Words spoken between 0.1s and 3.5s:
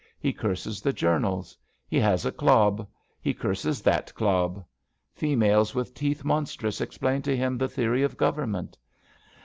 He curses the journals. He has a clob. He